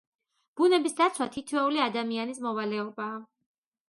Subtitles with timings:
[0.59, 3.21] ბუნების დაცვა თითოეული ადამიანის მოვალეობაა.